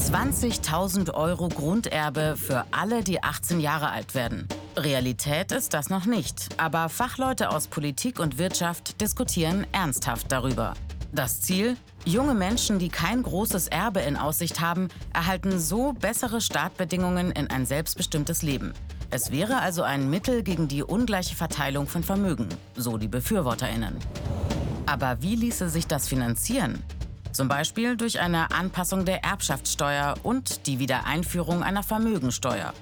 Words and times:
20.000 0.00 1.12
Euro 1.14 1.48
Grunderbe 1.48 2.34
für 2.36 2.64
alle, 2.70 3.04
die 3.04 3.22
18 3.22 3.60
Jahre 3.60 3.90
alt 3.90 4.14
werden. 4.14 4.48
Realität 4.76 5.52
ist 5.52 5.74
das 5.74 5.90
noch 5.90 6.06
nicht, 6.06 6.48
aber 6.56 6.88
Fachleute 6.88 7.50
aus 7.50 7.68
Politik 7.68 8.18
und 8.18 8.38
Wirtschaft 8.38 9.00
diskutieren 9.00 9.66
ernsthaft 9.72 10.32
darüber. 10.32 10.74
Das 11.12 11.42
Ziel? 11.42 11.76
Junge 12.04 12.34
Menschen, 12.34 12.78
die 12.78 12.88
kein 12.88 13.22
großes 13.22 13.68
Erbe 13.68 14.00
in 14.00 14.16
Aussicht 14.16 14.60
haben, 14.60 14.88
erhalten 15.12 15.60
so 15.60 15.92
bessere 15.92 16.40
Startbedingungen 16.40 17.30
in 17.30 17.50
ein 17.50 17.66
selbstbestimmtes 17.66 18.42
Leben. 18.42 18.72
Es 19.10 19.30
wäre 19.30 19.60
also 19.60 19.82
ein 19.82 20.08
Mittel 20.08 20.42
gegen 20.42 20.66
die 20.66 20.82
ungleiche 20.82 21.36
Verteilung 21.36 21.86
von 21.86 22.02
Vermögen, 22.02 22.48
so 22.74 22.96
die 22.96 23.08
Befürworterinnen. 23.08 23.96
Aber 24.86 25.20
wie 25.20 25.36
ließe 25.36 25.68
sich 25.68 25.86
das 25.86 26.08
finanzieren? 26.08 26.82
Zum 27.40 27.48
Beispiel 27.48 27.96
durch 27.96 28.20
eine 28.20 28.50
Anpassung 28.50 29.06
der 29.06 29.24
Erbschaftssteuer 29.24 30.12
und 30.22 30.66
die 30.66 30.78
Wiedereinführung 30.78 31.62
einer 31.62 31.82
Vermögensteuer. 31.82 32.74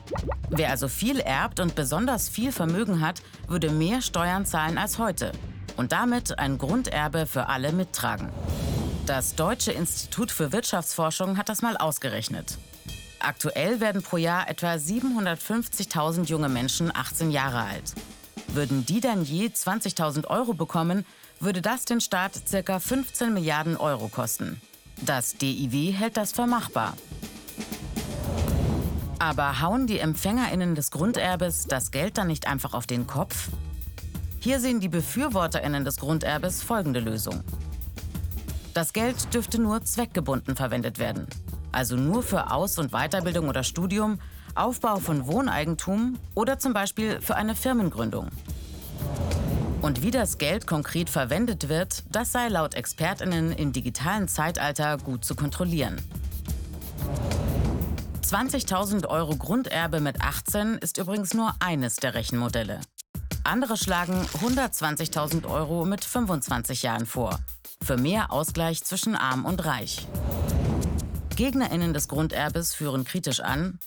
Wer 0.51 0.71
also 0.71 0.89
viel 0.89 1.21
erbt 1.21 1.61
und 1.61 1.77
besonders 1.77 2.29
viel 2.29 2.51
Vermögen 2.51 3.01
hat, 3.01 3.23
würde 3.47 3.71
mehr 3.71 4.03
Steuern 4.03 4.47
zahlen 4.47 4.77
als 4.77 4.99
heute 4.99 5.31
und 5.77 5.93
damit 5.93 6.41
ein 6.41 6.59
Grunderbe 6.59 7.27
für 7.27 7.47
alle 7.47 7.71
mittragen. 7.71 8.31
Das 9.07 9.37
Deutsche 9.37 9.71
Institut 9.71 10.33
für 10.33 10.51
Wirtschaftsforschung 10.51 11.39
hat 11.39 11.49
das 11.49 11.63
mal 11.63 11.77
ausgerechnet. 11.77 12.59
Aktuell 13.21 13.79
werden 13.79 14.03
pro 14.03 14.17
Jahr 14.17 14.51
etwa 14.51 14.73
750.000 14.73 16.25
junge 16.25 16.49
Menschen 16.49 16.91
18 16.93 17.31
Jahre 17.31 17.61
alt. 17.61 17.95
Würden 18.49 18.87
die 18.87 19.01
dann 19.01 19.25
je 19.25 19.47
20.000 19.47 20.27
Euro 20.27 20.55
bekommen, 20.55 21.05
würde 21.41 21.63
das 21.63 21.85
den 21.85 22.01
Staat 22.01 22.33
ca. 22.51 22.79
15 22.79 23.33
Milliarden 23.33 23.77
Euro 23.77 24.09
kosten. 24.09 24.61
Das 25.03 25.37
DIW 25.37 25.93
hält 25.93 26.17
das 26.17 26.33
für 26.33 26.47
machbar. 26.47 26.95
Aber 29.21 29.61
hauen 29.61 29.87
die 29.87 29.99
EmpfängerInnen 29.99 30.75
des 30.75 30.91
Grunderbes 30.91 31.67
das 31.67 31.91
Geld 31.91 32.19
dann 32.19 32.29
nicht 32.29 32.47
einfach 32.47 32.75
auf 32.75 32.87
den 32.87 33.07
Kopf? 33.07 33.49
Hier 34.41 34.61
sehen 34.61 34.81
die 34.81 34.89
BefürworterInnen 34.89 35.85
des 35.85 35.97
Grunderbes 35.97 36.63
folgende 36.63 37.01
Lösung. 37.01 37.43
Das 38.75 38.93
Geld 38.93 39.35
dürfte 39.35 39.61
nur 39.61 39.83
zweckgebunden 39.83 40.55
verwendet 40.55 41.01
werden. 41.01 41.27
Also 41.73 41.97
nur 41.97 42.23
für 42.23 42.53
Aus- 42.53 42.79
und 42.79 42.93
Weiterbildung 42.93 43.49
oder 43.49 43.65
Studium, 43.65 44.21
Aufbau 44.55 44.97
von 44.97 45.27
Wohneigentum 45.27 46.19
oder 46.35 46.59
zum 46.59 46.73
Beispiel 46.73 47.21
für 47.21 47.37
eine 47.37 47.55
Firmengründung. 47.55 48.29
Und 49.81 50.03
wie 50.03 50.11
das 50.11 50.39
Geld 50.39 50.67
konkret 50.67 51.09
verwendet 51.09 51.69
wird, 51.69 52.03
das 52.11 52.33
sei 52.33 52.49
laut 52.49 52.75
ExpertInnen 52.75 53.53
im 53.53 53.73
digitalen 53.73 54.27
Zeitalter 54.27 54.99
gut 54.99 55.25
zu 55.25 55.35
kontrollieren. 55.35 55.97
20.000 58.23 59.07
Euro 59.07 59.37
Grunderbe 59.37 60.01
mit 60.01 60.21
18 60.21 60.79
ist 60.79 60.99
übrigens 60.99 61.33
nur 61.33 61.55
eines 61.61 61.97
der 61.97 62.15
Rechenmodelle. 62.15 62.81
Andere 63.45 63.79
schlagen 63.79 64.27
120.000 64.43 65.47
Euro 65.49 65.87
mit 65.87 66.05
25 66.05 66.83
Jahren 66.83 67.07
vor. 67.07 67.39
Für 67.83 67.97
mehr 67.97 68.31
Ausgleich 68.31 68.85
zwischen 68.85 69.17
Arm 69.17 69.47
und 69.47 69.65
Reich. 69.65 70.07
GegnerInnen 71.37 71.95
des 71.95 72.09
Grunderbes 72.09 72.75
führen 72.75 73.05
kritisch 73.05 73.41
an, 73.41 73.79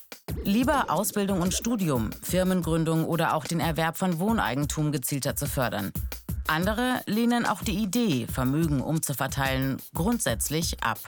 lieber 0.44 0.90
Ausbildung 0.90 1.40
und 1.40 1.54
Studium, 1.54 2.10
Firmengründung 2.22 3.04
oder 3.04 3.34
auch 3.34 3.44
den 3.44 3.60
Erwerb 3.60 3.96
von 3.96 4.18
Wohneigentum 4.18 4.92
gezielter 4.92 5.36
zu 5.36 5.46
fördern. 5.46 5.92
Andere 6.46 7.00
lehnen 7.06 7.46
auch 7.46 7.62
die 7.62 7.76
Idee, 7.76 8.26
Vermögen 8.26 8.80
umzuverteilen, 8.80 9.80
grundsätzlich 9.94 10.82
ab. 10.82 10.98